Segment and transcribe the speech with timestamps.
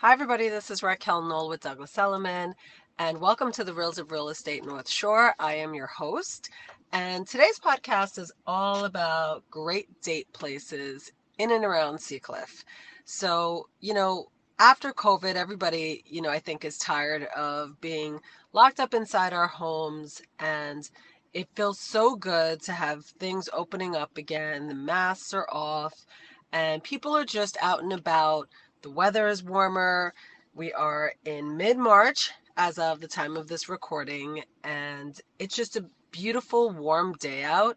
[0.00, 0.48] Hi, everybody.
[0.48, 2.54] This is Raquel Knoll with Douglas Elliman,
[3.00, 5.34] and welcome to the Reels of Real Estate North Shore.
[5.40, 6.50] I am your host,
[6.92, 12.62] and today's podcast is all about great date places in and around Seacliff.
[13.06, 14.28] So, you know,
[14.60, 18.20] after COVID, everybody, you know, I think is tired of being
[18.52, 20.88] locked up inside our homes, and
[21.34, 24.68] it feels so good to have things opening up again.
[24.68, 26.06] The masks are off,
[26.52, 28.48] and people are just out and about
[28.82, 30.14] the weather is warmer.
[30.54, 35.76] We are in mid March as of the time of this recording, and it's just
[35.76, 37.76] a beautiful, warm day out.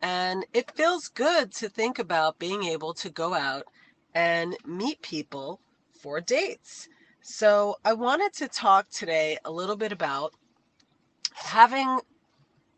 [0.00, 3.64] And it feels good to think about being able to go out
[4.14, 5.60] and meet people
[6.00, 6.88] for dates.
[7.20, 10.32] So, I wanted to talk today a little bit about
[11.34, 12.00] having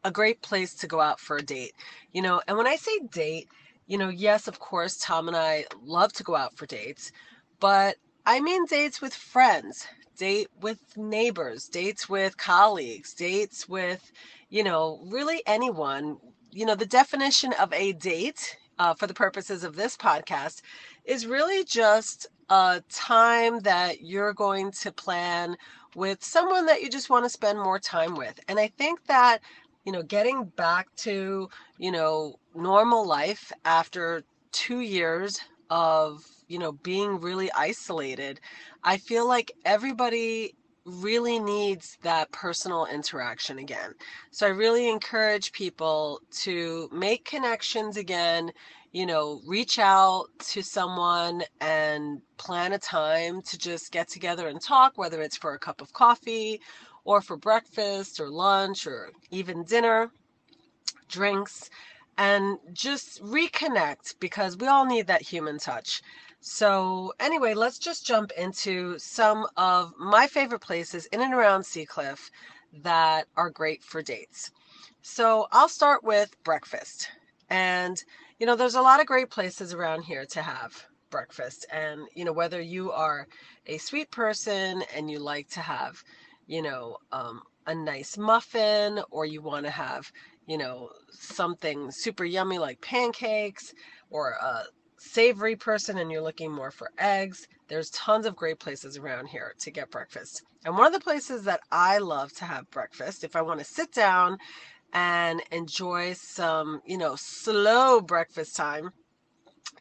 [0.02, 1.74] a great place to go out for a date.
[2.12, 3.48] You know, and when I say date,
[3.86, 7.12] you know, yes, of course, Tom and I love to go out for dates,
[7.60, 7.96] but
[8.26, 14.12] I mean dates with friends, date with neighbors, dates with colleagues, dates with,
[14.48, 16.18] you know, really anyone.
[16.50, 20.62] You know, the definition of a date uh, for the purposes of this podcast
[21.04, 25.56] is really just a time that you're going to plan
[25.94, 28.40] with someone that you just want to spend more time with.
[28.48, 29.38] And I think that,
[29.84, 36.72] you know, getting back to, you know, normal life after two years of you know
[36.72, 38.40] being really isolated
[38.82, 43.94] i feel like everybody really needs that personal interaction again
[44.32, 48.50] so i really encourage people to make connections again
[48.92, 54.60] you know reach out to someone and plan a time to just get together and
[54.60, 56.60] talk whether it's for a cup of coffee
[57.04, 60.10] or for breakfast or lunch or even dinner
[61.08, 61.70] drinks
[62.18, 66.02] and just reconnect because we all need that human touch.
[66.42, 72.30] So, anyway, let's just jump into some of my favorite places in and around Seacliff
[72.82, 74.50] that are great for dates.
[75.02, 77.10] So, I'll start with breakfast.
[77.50, 78.02] And,
[78.38, 81.66] you know, there's a lot of great places around here to have breakfast.
[81.70, 83.26] And, you know, whether you are
[83.66, 86.02] a sweet person and you like to have,
[86.46, 90.10] you know, um, a nice muffin or you want to have,
[90.46, 93.74] you know, something super yummy like pancakes
[94.08, 94.64] or a
[95.00, 99.54] savory person and you're looking more for eggs, there's tons of great places around here
[99.60, 100.42] to get breakfast.
[100.64, 103.64] And one of the places that I love to have breakfast, if I want to
[103.64, 104.36] sit down
[104.92, 108.90] and enjoy some, you know, slow breakfast time,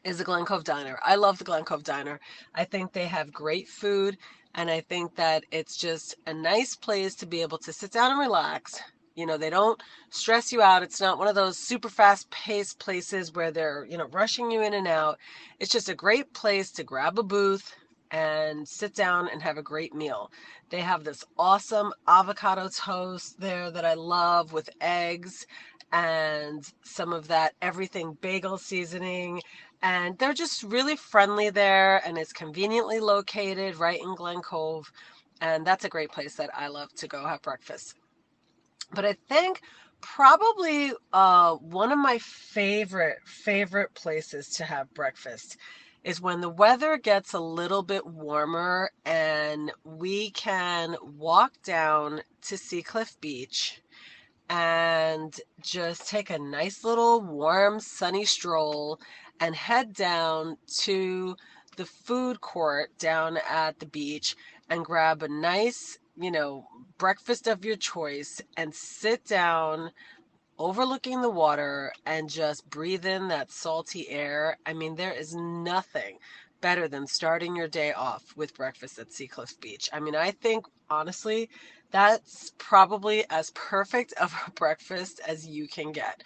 [0.06, 0.97] is the Glen Cove Diner.
[1.03, 2.19] I love the Glen Cove Diner.
[2.56, 4.18] I think they have great food,
[4.56, 8.12] and I think that it's just a nice place to be able to sit down
[8.12, 8.79] and relax,
[9.19, 9.81] you know, they don't
[10.12, 10.84] stress you out.
[10.84, 14.63] It's not one of those super fast paced places where they're, you know, rushing you
[14.63, 15.19] in and out.
[15.59, 17.75] It's just a great place to grab a booth
[18.12, 20.31] and sit down and have a great meal.
[20.72, 25.46] They have this awesome avocado toast there that I love with eggs
[25.94, 29.41] and some of that everything bagel seasoning.
[29.84, 34.91] And they're just really friendly there and it's conveniently located right in Glen Cove.
[35.41, 37.96] And that's a great place that I love to go have breakfast.
[38.92, 39.62] But I think
[40.02, 45.58] probably uh, one of my favorite, favorite places to have breakfast
[46.04, 52.56] is when the weather gets a little bit warmer and we can walk down to
[52.56, 53.82] Seacliff Beach
[54.50, 59.00] and just take a nice little warm, sunny stroll
[59.40, 61.36] and head down to
[61.76, 64.36] the food court down at the beach
[64.70, 69.91] and grab a nice you know, breakfast of your choice and sit down
[70.59, 74.58] overlooking the water and just breathe in that salty air.
[74.66, 76.18] I mean, there is nothing
[76.62, 79.90] better than starting your day off with breakfast at Seacliff Beach.
[79.94, 81.50] I mean, I think honestly,
[81.91, 86.24] that's probably as perfect of a breakfast as you can get.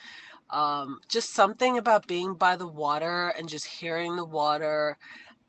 [0.49, 4.97] Um, just something about being by the water and just hearing the water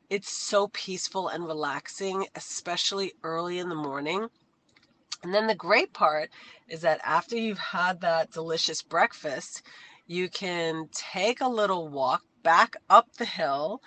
[0.09, 4.27] it's so peaceful and relaxing, especially early in the morning.
[5.23, 6.29] And then the great part
[6.69, 9.63] is that after you've had that delicious breakfast,
[10.07, 13.81] you can take a little walk back up the hill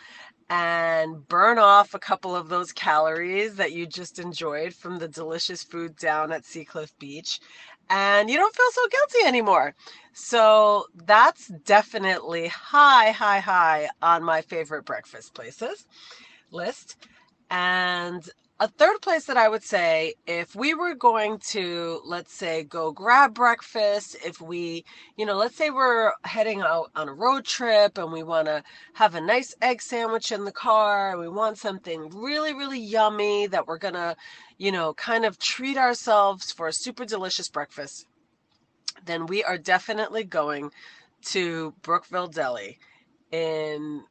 [0.50, 5.62] and burn off a couple of those calories that you just enjoyed from the delicious
[5.62, 7.38] food down at Seacliff Beach.
[7.90, 9.74] And you don't feel so guilty anymore.
[10.12, 15.86] So that's definitely high, high, high on my favorite breakfast places
[16.50, 16.96] list.
[17.50, 18.28] And
[18.60, 22.90] a third place that I would say, if we were going to, let's say, go
[22.90, 24.84] grab breakfast, if we,
[25.16, 28.64] you know, let's say we're heading out on a road trip and we want to
[28.94, 33.68] have a nice egg sandwich in the car, we want something really, really yummy that
[33.68, 34.16] we're going to,
[34.56, 38.08] you know, kind of treat ourselves for a super delicious breakfast,
[39.04, 40.72] then we are definitely going
[41.22, 42.80] to Brookville Deli
[43.30, 44.02] in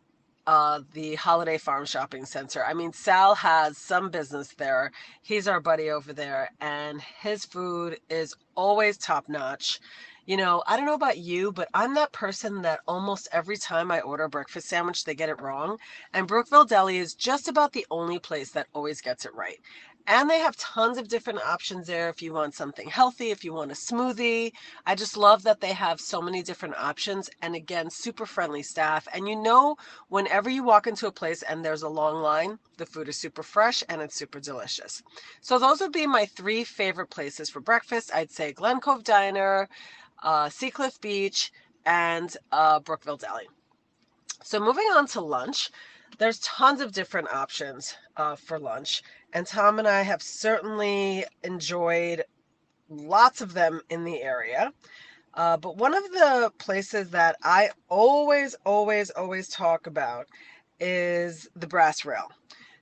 [0.47, 2.65] uh, the Holiday Farm Shopping Center.
[2.65, 4.91] I mean, Sal has some business there.
[5.21, 9.79] He's our buddy over there, and his food is always top notch.
[10.25, 13.91] You know, I don't know about you, but I'm that person that almost every time
[13.91, 15.77] I order a breakfast sandwich, they get it wrong.
[16.13, 19.59] And Brookville Deli is just about the only place that always gets it right.
[20.09, 23.53] And they have tons of different options there if you want something healthy, if you
[23.53, 24.53] want a smoothie.
[24.85, 27.29] I just love that they have so many different options.
[27.41, 29.05] And again, super friendly staff.
[29.13, 29.75] And you know,
[30.07, 33.43] whenever you walk into a place and there's a long line, the food is super
[33.43, 35.03] fresh and it's super delicious.
[35.41, 38.09] So those would be my three favorite places for breakfast.
[38.15, 39.67] I'd say Glen Cove Diner,
[40.23, 41.51] uh, Seacliff Beach,
[41.85, 43.47] and uh, Brookville Deli.
[44.41, 45.69] So moving on to lunch,
[46.17, 49.03] there's tons of different options uh, for lunch.
[49.33, 52.23] And Tom and I have certainly enjoyed
[52.89, 54.71] lots of them in the area.
[55.33, 60.27] Uh, but one of the places that I always, always, always talk about
[60.79, 62.31] is the Brass Rail.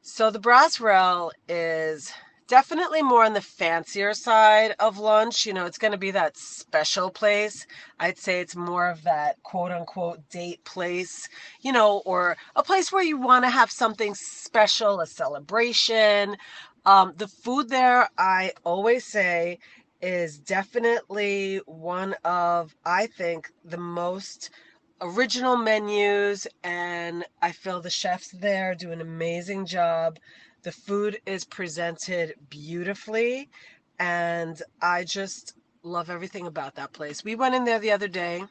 [0.02, 2.14] So the Brass Rail is
[2.48, 5.46] definitely more on the fancier side of lunch.
[5.46, 7.66] You know, it's going to be that special place.
[8.00, 11.28] I'd say it's more of that quote unquote date place,
[11.62, 16.38] you know, or a place where you want to have something special, a celebration.
[16.86, 19.60] Um, the food there, I always say,
[20.02, 24.52] is definitely one of, I think, the most
[25.02, 26.48] original menus.
[26.64, 30.20] And I feel the chefs there do an amazing job
[30.66, 33.48] the food is presented beautifully,
[34.00, 35.54] and I just
[35.84, 37.24] love everything about that place.
[37.24, 38.44] We went in there the other day,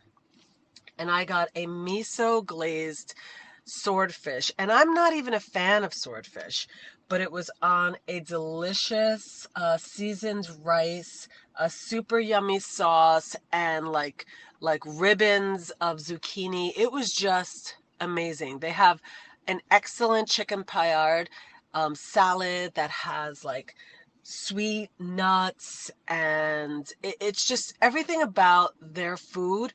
[0.97, 3.17] and I got a miso glazed
[3.65, 4.53] swordfish.
[4.61, 6.69] And I'm not even a fan of swordfish,
[7.09, 11.27] but it was on a delicious uh, seasoned rice,
[11.59, 14.25] a super yummy sauce, and like
[14.61, 16.73] like ribbons of zucchini.
[16.77, 18.61] It was just amazing.
[18.61, 19.03] They have
[19.49, 21.29] an excellent chicken paillard
[21.75, 23.75] um, salad that has like
[24.23, 29.75] sweet nuts and it, it's just everything about their food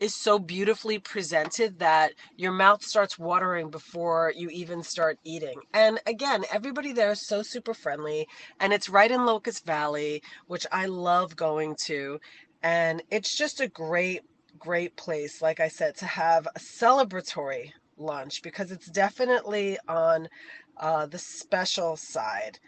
[0.00, 5.60] is so beautifully presented that your mouth starts watering before you even start eating.
[5.74, 8.26] And again, everybody there is so super friendly
[8.60, 12.18] and it's right in Locust Valley, which I love going to.
[12.62, 14.22] And it's just a great,
[14.58, 20.28] great place, like I said, to have a celebratory lunch because it's definitely on
[20.76, 22.58] uh, the special side.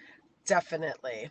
[0.46, 1.30] Definitely.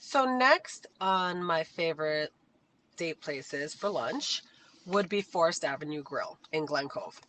[0.00, 2.32] So, next on my favorite
[2.96, 4.42] date places for lunch
[4.86, 7.20] would be Forest Avenue Grill in Glen Cove.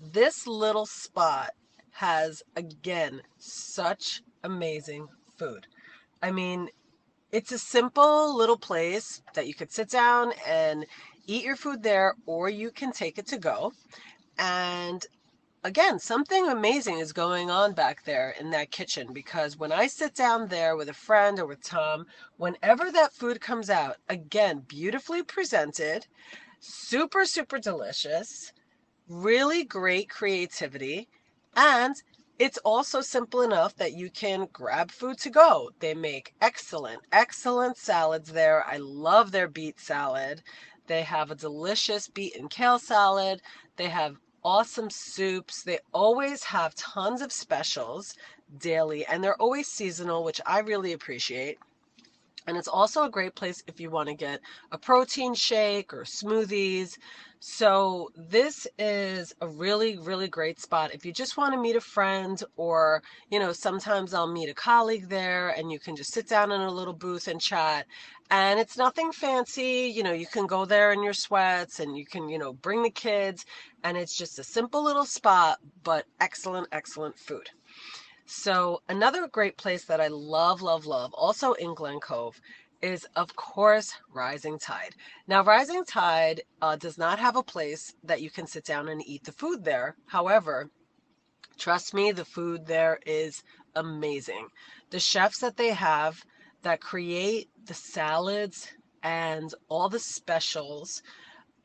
[0.00, 1.50] This little spot
[1.92, 5.06] has, again, such amazing
[5.36, 5.66] food.
[6.22, 6.68] I mean,
[7.30, 10.86] it's a simple little place that you could sit down and
[11.26, 13.72] eat your food there, or you can take it to go.
[14.44, 15.06] And
[15.62, 20.16] again, something amazing is going on back there in that kitchen because when I sit
[20.16, 22.06] down there with a friend or with Tom,
[22.38, 26.08] whenever that food comes out, again, beautifully presented,
[26.58, 28.52] super, super delicious,
[29.08, 31.08] really great creativity,
[31.54, 31.94] and
[32.40, 35.70] it's also simple enough that you can grab food to go.
[35.78, 38.66] They make excellent, excellent salads there.
[38.66, 40.42] I love their beet salad.
[40.88, 43.40] They have a delicious beet and kale salad.
[43.76, 45.62] They have awesome soups.
[45.62, 48.14] They always have tons of specials
[48.58, 51.58] daily and they're always seasonal, which I really appreciate.
[52.46, 56.04] And it's also a great place if you want to get a protein shake or
[56.04, 56.96] smoothies.
[57.44, 60.94] So, this is a really, really great spot.
[60.94, 64.54] If you just want to meet a friend, or, you know, sometimes I'll meet a
[64.54, 67.86] colleague there and you can just sit down in a little booth and chat.
[68.30, 69.92] And it's nothing fancy.
[69.94, 72.82] You know, you can go there in your sweats and you can, you know, bring
[72.82, 73.44] the kids.
[73.82, 77.50] And it's just a simple little spot, but excellent, excellent food.
[78.34, 82.40] So, another great place that I love, love, love, also in Glen Cove,
[82.80, 84.94] is of course Rising Tide.
[85.26, 89.06] Now, Rising Tide uh, does not have a place that you can sit down and
[89.06, 89.96] eat the food there.
[90.06, 90.70] However,
[91.58, 93.42] trust me, the food there is
[93.76, 94.48] amazing.
[94.88, 96.24] The chefs that they have
[96.62, 98.66] that create the salads
[99.02, 101.02] and all the specials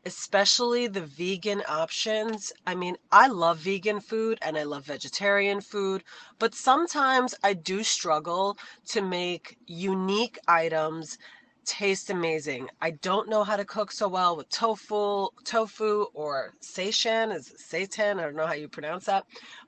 [0.08, 2.54] especially the vegan options.
[2.66, 6.02] I mean, I love vegan food and I love vegetarian food,
[6.40, 8.58] but sometimes I do struggle
[8.94, 11.18] to make unique items
[11.66, 12.70] taste amazing.
[12.82, 18.20] I don't know how to cook so well with tofu, tofu or seitan is seitan,
[18.20, 19.26] I don't know how you pronounce that.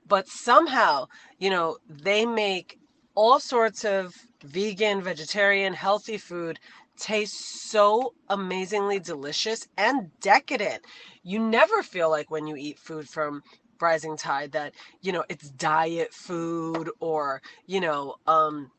[0.07, 2.79] But somehow, you know, they make
[3.13, 4.15] all sorts of
[4.45, 6.57] vegan, vegetarian, healthy food
[6.99, 10.85] taste so amazingly delicious and decadent.
[11.23, 13.43] You never feel like when you eat food from
[13.81, 18.71] Rising Tide that, you know, it's diet food or, you know, um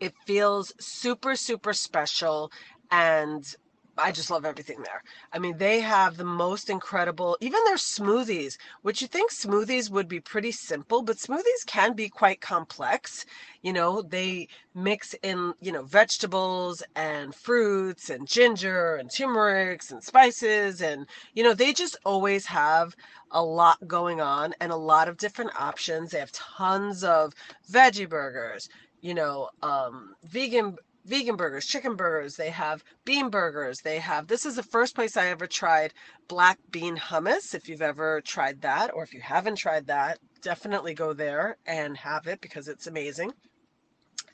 [0.00, 2.52] it feels super, super special
[2.90, 3.54] and
[3.98, 5.02] I just love everything there.
[5.32, 10.08] I mean, they have the most incredible, even their smoothies, which you think smoothies would
[10.08, 13.26] be pretty simple, but smoothies can be quite complex.
[13.62, 20.02] You know, they mix in, you know, vegetables and fruits and ginger and turmeric and
[20.02, 20.80] spices.
[20.80, 22.94] And, you know, they just always have
[23.32, 26.10] a lot going on and a lot of different options.
[26.10, 27.34] They have tons of
[27.70, 28.68] veggie burgers,
[29.00, 30.76] you know, um, vegan
[31.08, 35.16] vegan burgers, chicken burgers, they have bean burgers, they have this is the first place
[35.16, 35.94] I ever tried
[36.28, 37.54] black bean hummus.
[37.54, 41.96] If you've ever tried that, or if you haven't tried that, definitely go there and
[41.96, 43.32] have it because it's amazing.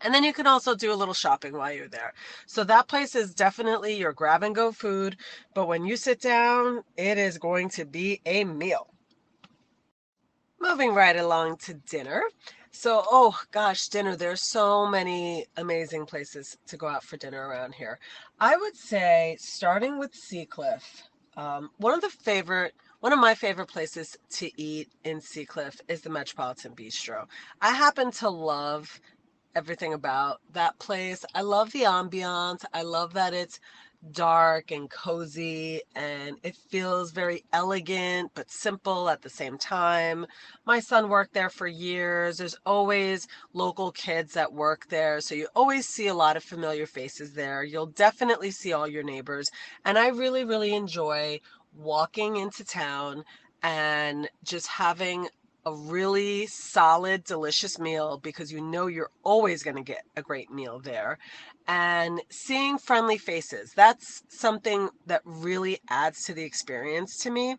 [0.00, 2.12] And then you can also do a little shopping while you're there.
[2.46, 5.16] So that place is definitely your grab and go food,
[5.54, 8.88] but when you sit down, it is going to be a meal.
[10.60, 12.22] Moving right along to dinner.
[12.76, 14.16] So, oh gosh, dinner.
[14.16, 18.00] There's so many amazing places to go out for dinner around here.
[18.40, 20.82] I would say starting with Seacliff.
[21.36, 26.00] Um, one of the favorite, one of my favorite places to eat in Seacliff is
[26.00, 27.26] the Metropolitan Bistro.
[27.62, 29.00] I happen to love
[29.54, 31.24] everything about that place.
[31.32, 32.64] I love the ambiance.
[32.74, 33.60] I love that it's
[34.12, 40.26] dark and cozy and it feels very elegant but simple at the same time.
[40.66, 42.38] My son worked there for years.
[42.38, 46.86] There's always local kids that work there, so you always see a lot of familiar
[46.86, 47.64] faces there.
[47.64, 49.50] You'll definitely see all your neighbors,
[49.84, 51.40] and I really really enjoy
[51.76, 53.24] walking into town
[53.62, 55.28] and just having
[55.66, 60.50] a really solid, delicious meal because you know you're always going to get a great
[60.50, 61.18] meal there.
[61.66, 67.56] And seeing friendly faces, that's something that really adds to the experience to me.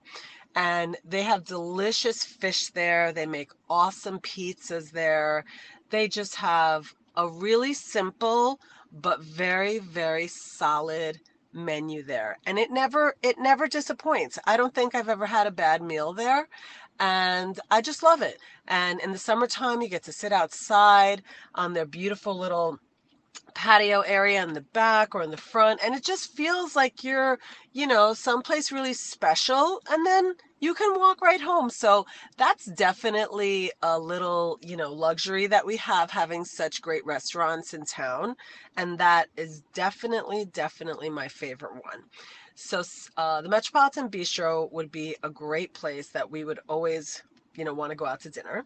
[0.56, 3.12] And they have delicious fish there.
[3.12, 5.44] They make awesome pizzas there.
[5.90, 8.60] They just have a really simple
[8.92, 11.20] but very, very solid
[11.56, 15.52] menu there and it never it never disappoints i don't think i've ever had a
[15.52, 16.50] bad meal there
[17.00, 18.40] and I just love it.
[18.68, 21.24] And in the summertime, you get to sit outside
[21.56, 22.80] on their beautiful little
[23.54, 27.40] patio area in the back or in the front and it just feels like you're
[27.74, 32.06] you know someplace really special and then you can walk right home so
[32.38, 37.84] that's definitely a little you know luxury that we have having such great restaurants in
[37.86, 38.36] town
[38.78, 42.04] and that is definitely definitely my favorite one
[42.56, 42.84] so
[43.18, 47.22] uh, the Metropolitan Bistro would be a great place that we would always,
[47.56, 48.66] you know, want to go out to dinner.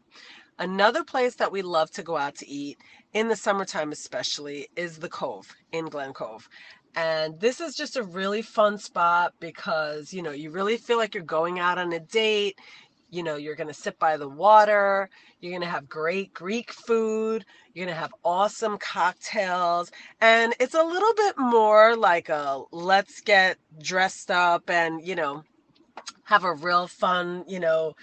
[0.60, 2.78] Another place that we love to go out to eat
[3.14, 6.48] in the summertime, especially, is the Cove in Glen Cove.
[6.96, 11.14] And this is just a really fun spot because, you know, you really feel like
[11.14, 12.60] you're going out on a date
[13.10, 15.10] you know, you're going to sit by the water.
[15.40, 17.46] You're going to have great Greek food.
[17.74, 19.92] You're going to have awesome cocktails.
[20.22, 25.44] And it's a little bit more like a let's get dressed up and, you know,
[26.24, 27.96] have a real fun, you know,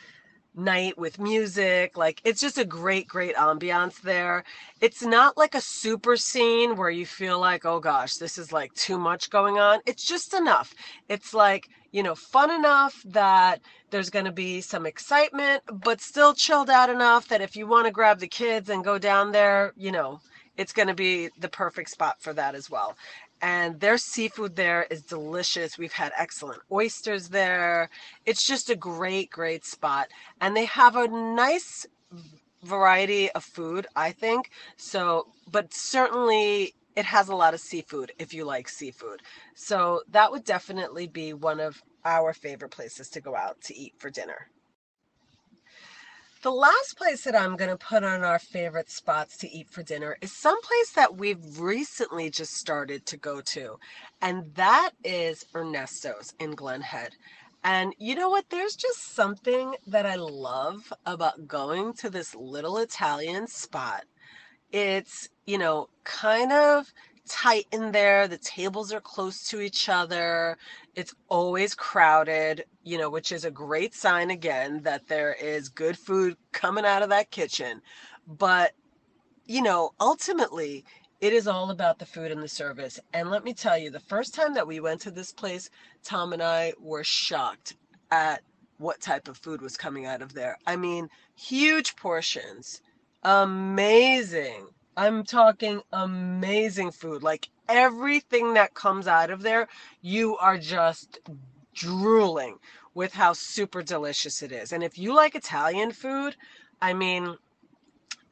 [0.57, 1.97] night with music.
[1.97, 4.45] Like it's just a great, great ambiance there.
[4.81, 8.73] It's not like a super scene where you feel like, oh gosh, this is like
[8.75, 9.81] too much going on.
[9.87, 10.75] It's just enough.
[11.09, 13.61] It's like, you know, fun enough that
[13.91, 17.87] there's going to be some excitement, but still chilled out enough that if you want
[17.87, 20.21] to grab the kids and go down there, you know,
[20.57, 22.97] it's going to be the perfect spot for that as well
[23.43, 25.79] and their seafood there is delicious.
[25.79, 27.91] We've had excellent oysters there.
[28.25, 30.09] It's just a great, great spot.
[30.41, 31.87] And they have a nice
[32.63, 34.51] variety of food, I think.
[34.77, 39.21] So, but certainly it has a lot of seafood if you like seafood.
[39.55, 43.95] So that would definitely be one of our favorite places to go out to eat
[43.99, 44.49] for dinner.
[46.47, 49.83] The last place that I'm going to put on our favorite spots to eat for
[49.83, 53.81] dinner is someplace that we've recently just started to go to,
[54.23, 57.17] and that is Ernesto's in Glen Head.
[57.65, 58.45] And you know what?
[58.49, 64.05] There's just something that I love about going to this little Italian spot.
[64.71, 66.93] It's, you know, kind of
[67.29, 68.29] tight in there.
[68.29, 70.57] The tables are close to each other.
[70.95, 75.99] It's always crowded, you know, which is a great sign again that there is good
[75.99, 77.83] food coming out of that kitchen.
[78.27, 78.73] But,
[79.45, 80.85] you know, ultimately,
[81.21, 83.01] it is all about the food and the service.
[83.13, 85.71] And let me tell you, the first time that we went to this place,
[86.05, 87.75] Tom and I were shocked
[88.11, 88.43] at
[88.79, 90.59] what type of food was coming out of there.
[90.67, 92.83] I mean, huge portions,
[93.23, 94.67] amazing.
[94.97, 97.23] I'm talking amazing food.
[97.23, 99.69] Like everything that comes out of there,
[100.01, 101.19] you are just
[101.75, 102.59] drooling
[102.95, 104.73] with how super delicious it is.
[104.73, 106.37] And if you like Italian food,
[106.81, 107.37] I mean,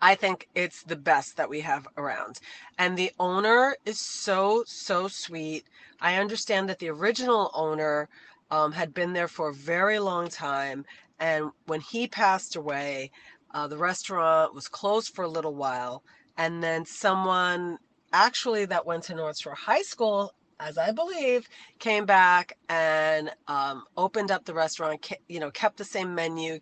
[0.00, 2.40] I think it's the best that we have around.
[2.78, 5.64] And the owner is so, so sweet.
[6.00, 8.08] I understand that the original owner
[8.50, 10.86] um, had been there for a very long time.
[11.20, 13.10] And when he passed away,
[13.52, 16.02] uh, the restaurant was closed for a little while.
[16.36, 17.78] And then someone
[18.12, 21.48] actually that went to North Shore High School, as I believe,
[21.78, 25.10] came back and um, opened up the restaurant.
[25.28, 26.58] You know, kept the same menu,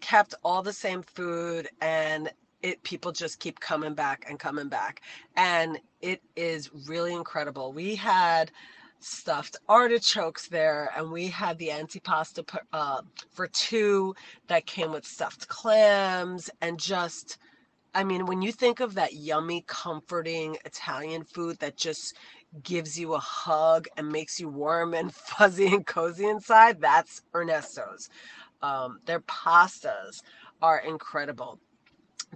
[0.00, 2.30] kept all the same food, and
[2.62, 5.02] it people just keep coming back and coming back,
[5.36, 7.72] and it is really incredible.
[7.72, 8.50] We had
[9.00, 14.14] stuffed artichokes there, and we had the antipasta uh, for two
[14.48, 17.38] that came with stuffed clams and just.
[17.96, 22.14] I mean, when you think of that yummy, comforting Italian food that just
[22.62, 28.10] gives you a hug and makes you warm and fuzzy and cozy inside, that's Ernesto's.
[28.60, 30.20] Um, their pastas
[30.60, 31.58] are incredible.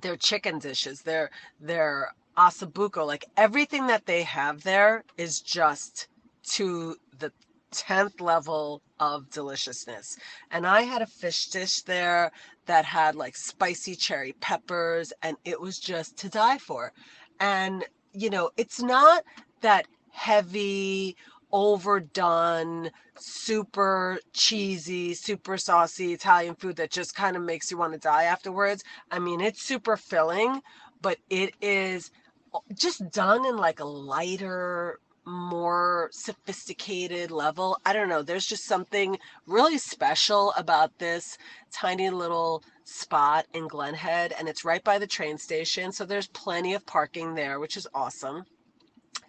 [0.01, 6.09] Their chicken dishes, their their ossobuco, like everything that they have there is just
[6.55, 7.33] to the
[7.73, 10.17] 10th level of deliciousness.
[10.51, 12.33] And I had a fish dish there
[12.67, 16.93] that had like spicy cherry peppers, and it was just to die for.
[17.39, 19.25] And, you know, it's not
[19.61, 21.17] that heavy,
[21.53, 27.99] overdone, super cheesy, super saucy Italian food that just kind of makes you want to
[27.99, 28.85] die afterwards.
[29.11, 30.63] I mean, it's super filling,
[31.03, 32.11] but it is
[32.55, 37.79] uh, just done in like a lighter, more sophisticated level.
[37.85, 38.23] I don't know.
[38.23, 41.39] There's just something really special about this
[41.73, 45.93] tiny little spot in Glen Head, and it's right by the train station.
[45.93, 48.45] So there's plenty of parking there, which is awesome.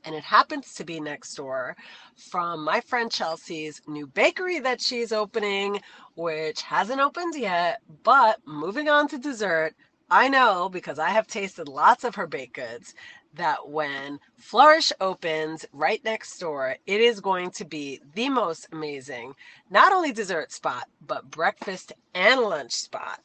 [0.04, 1.76] And it happens to be next door
[2.16, 5.82] from my friend Chelsea's new bakery that she's opening,
[6.16, 7.82] which hasn't opened yet.
[8.04, 9.76] But moving on to dessert,
[10.10, 12.96] I know because I have tasted lots of her baked goods
[13.36, 19.34] that when Flourish opens right next door, it is going to be the most amazing,
[19.70, 23.22] not only dessert spot, but breakfast and lunch spot.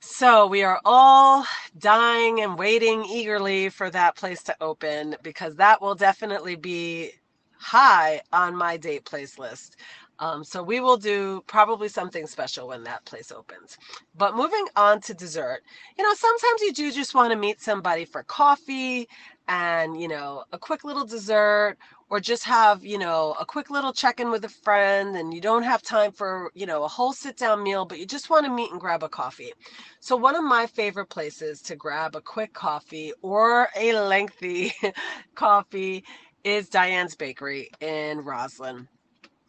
[0.00, 1.46] So we are all
[1.78, 7.12] dying and waiting eagerly for that place to open because that will definitely be
[7.58, 9.76] high on my date place list.
[10.20, 13.76] Um, so we will do probably something special when that place opens.
[14.16, 15.62] But moving on to dessert,
[15.98, 19.08] you know, sometimes you do just want to meet somebody for coffee
[19.48, 21.76] and, you know, a quick little dessert
[22.10, 25.40] or just have, you know, a quick little check in with a friend and you
[25.40, 28.46] don't have time for, you know, a whole sit down meal, but you just want
[28.46, 29.52] to meet and grab a coffee.
[30.00, 34.72] So, one of my favorite places to grab a quick coffee or a lengthy
[35.34, 36.04] coffee
[36.44, 38.88] is Diane's Bakery in Roslyn.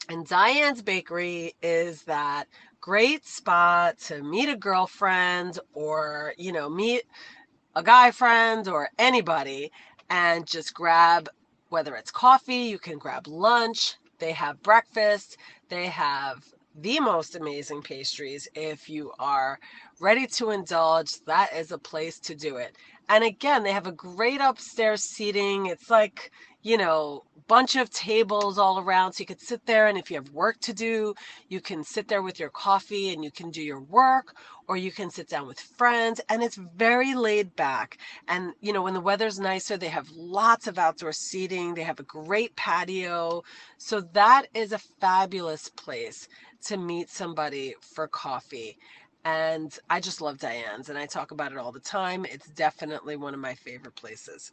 [0.09, 2.45] And Diane's Bakery is that
[2.79, 7.03] great spot to meet a girlfriend or, you know, meet
[7.75, 9.71] a guy friend or anybody
[10.09, 11.27] and just grab
[11.69, 15.37] whether it's coffee, you can grab lunch, they have breakfast,
[15.69, 16.45] they have
[16.81, 18.47] the most amazing pastries.
[18.53, 19.59] If you are
[19.99, 22.77] ready to indulge, that is a place to do it.
[23.09, 25.67] And again, they have a great upstairs seating.
[25.67, 26.31] It's like,
[26.63, 30.15] you know, bunch of tables all around so you could sit there and if you
[30.15, 31.13] have work to do,
[31.47, 34.35] you can sit there with your coffee and you can do your work
[34.67, 37.99] or you can sit down with friends and it's very laid back.
[38.27, 41.99] And you know, when the weather's nicer, they have lots of outdoor seating, they have
[41.99, 43.43] a great patio.
[43.77, 46.27] So that is a fabulous place
[46.65, 48.79] to meet somebody for coffee.
[49.25, 52.25] And I just love Diane's and I talk about it all the time.
[52.25, 54.51] It's definitely one of my favorite places.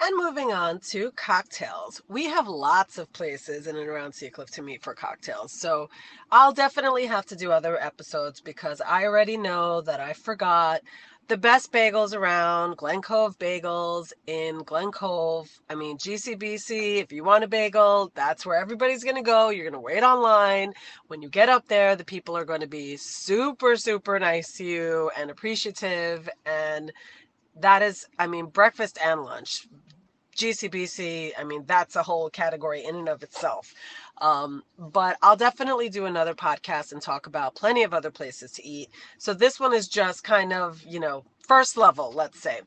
[0.00, 2.02] And moving on to cocktails.
[2.08, 5.52] We have lots of places in and around Seacliff to meet for cocktails.
[5.52, 5.90] So
[6.32, 10.80] I'll definitely have to do other episodes because I already know that I forgot
[11.28, 15.48] the best bagels around, Glen Cove Bagels in Glen Cove.
[15.70, 19.48] I mean, GCBC, if you want a bagel, that's where everybody's going to go.
[19.48, 20.74] You're going to wait online.
[21.06, 24.64] When you get up there, the people are going to be super, super nice to
[24.64, 26.28] you and appreciative.
[26.44, 26.92] And
[27.60, 29.68] that is, I mean, breakfast and lunch.
[30.36, 33.74] GCBC, I mean, that's a whole category in and of itself.
[34.22, 38.66] Um, but I'll definitely do another podcast and talk about plenty of other places to
[38.66, 38.88] eat.
[39.18, 42.60] So this one is just kind of, you know, first level, let's say.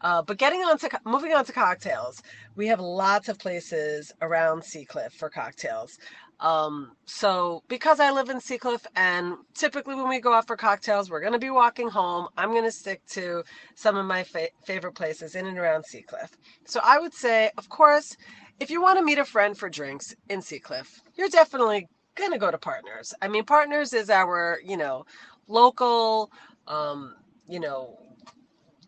[0.00, 2.22] Uh, but getting on to moving on to cocktails,
[2.54, 5.98] we have lots of places around Seacliff for cocktails.
[6.38, 11.10] Um, so because I live in Seacliff and typically when we go out for cocktails,
[11.10, 12.28] we're going to be walking home.
[12.38, 13.42] I'm going to stick to
[13.74, 16.30] some of my fa- favorite places in and around Seacliff.
[16.64, 18.16] So I would say, of course,
[18.60, 22.38] if you want to meet a friend for drinks in Seacliff, you're definitely going to
[22.38, 23.14] go to Partners.
[23.22, 25.06] I mean, Partners is our, you know,
[25.48, 26.30] local,
[26.68, 27.16] um,
[27.48, 27.98] you know,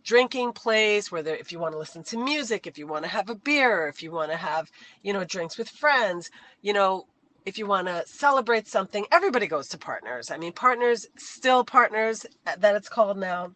[0.04, 3.30] drinking place where if you want to listen to music, if you want to have
[3.30, 4.70] a beer, if you want to have,
[5.02, 6.30] you know, drinks with friends,
[6.60, 7.06] you know,
[7.46, 10.30] if you want to celebrate something, everybody goes to Partners.
[10.30, 13.52] I mean, Partners, still Partners, uh, that it's called now.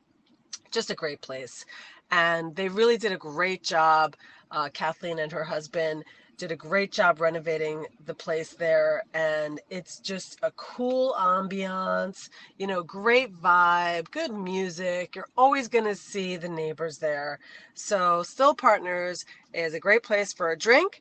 [0.72, 1.64] Just a great place.
[2.10, 4.16] And they really did a great job.
[4.50, 6.04] Uh, Kathleen and her husband
[6.36, 9.02] did a great job renovating the place there.
[9.14, 12.28] And it's just a cool ambiance,
[12.58, 15.16] you know, great vibe, good music.
[15.16, 17.38] You're always going to see the neighbors there.
[17.74, 21.00] So, Still Partners is a great place for a drink.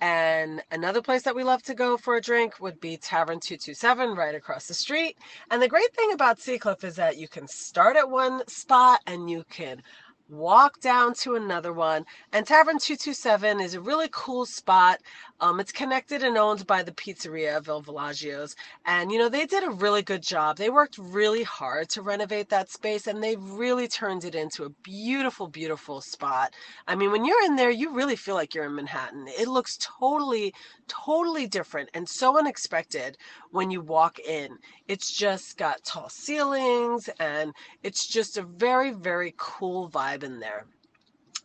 [0.00, 4.14] And another place that we love to go for a drink would be Tavern 227
[4.14, 5.16] right across the street.
[5.50, 9.30] And the great thing about Seacliff is that you can start at one spot and
[9.30, 9.82] you can
[10.28, 12.06] walk down to another one.
[12.32, 15.00] And Tavern 227 is a really cool spot.
[15.38, 18.56] Um, it's connected and owned by the pizzeria Vil Villaggio's.
[18.86, 20.56] And, you know, they did a really good job.
[20.56, 24.70] They worked really hard to renovate that space and they really turned it into a
[24.82, 26.54] beautiful, beautiful spot.
[26.88, 29.26] I mean, when you're in there, you really feel like you're in Manhattan.
[29.28, 30.54] It looks totally,
[30.88, 33.18] totally different and so unexpected
[33.50, 34.56] when you walk in.
[34.88, 40.66] It's just got tall ceilings and it's just a very, very cool vibe in there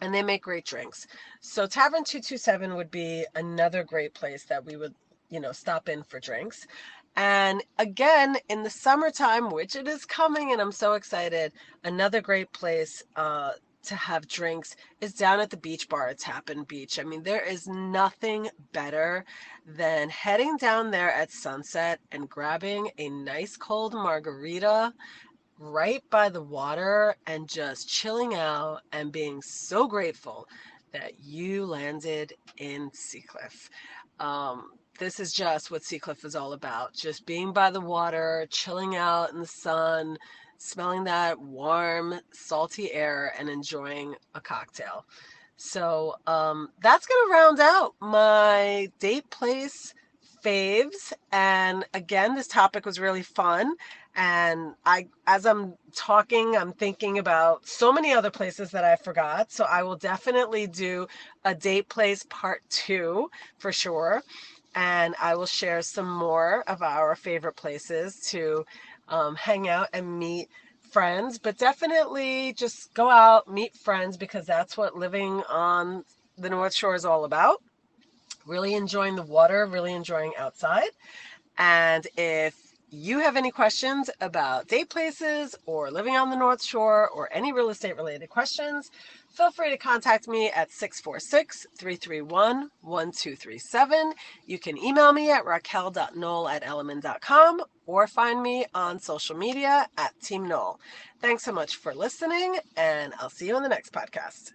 [0.02, 1.08] and they make great drinks.
[1.40, 4.96] So Tavern 227 would be another great place that we would,
[5.30, 6.68] you know, stop in for drinks.
[7.16, 12.52] And again, in the summertime, which it is coming, and I'm so excited, another great
[12.54, 13.52] place uh,
[13.84, 17.00] to have drinks is down at the beach bar at Tappen Beach.
[17.00, 19.26] I mean, there is nothing better
[19.66, 24.94] than heading down there at sunset and grabbing a nice cold margarita
[25.62, 30.48] right by the water and just chilling out and being so grateful
[30.92, 33.70] that you landed in Seacliff.
[34.20, 38.96] Um, this is just what Seacliff is all about just being by the water, chilling
[38.96, 40.18] out in the sun,
[40.58, 45.06] smelling that warm, salty air, and enjoying a cocktail.
[45.58, 49.94] So um, that's going to round out my date place
[50.44, 51.14] faves.
[51.32, 53.76] And again, this topic was really fun.
[54.16, 59.52] And I, as I'm talking, I'm thinking about so many other places that I forgot.
[59.52, 61.08] So I will definitely do
[61.46, 64.22] a date place part two for sure.
[64.76, 68.66] And I will share some more of our favorite places to
[69.10, 70.50] um, hang out and meet
[70.92, 76.04] friends, but definitely just go out, meet friends, because that's what living on
[76.38, 77.62] the North Shore is all about.
[78.46, 80.90] Really enjoying the water, really enjoying outside.
[81.58, 87.10] And if you have any questions about date places or living on the North Shore
[87.10, 88.92] or any real estate related questions,
[89.30, 94.14] feel free to contact me at 646 331 1237.
[94.46, 100.20] You can email me at raquel.knoll at elliman.com or find me on social media at
[100.22, 100.80] Team Knoll.
[101.22, 104.52] Thanks so much for listening, and I'll see you in the next podcast.